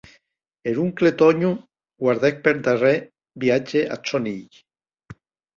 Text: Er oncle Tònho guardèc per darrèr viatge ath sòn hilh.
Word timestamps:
Er 0.71 0.71
oncle 0.83 1.11
Tònho 1.19 1.51
guardèc 2.05 2.41
per 2.47 2.53
darrèr 2.69 2.97
viatge 3.45 3.85
ath 3.97 4.15
sòn 4.15 4.27
hilh. 4.33 4.61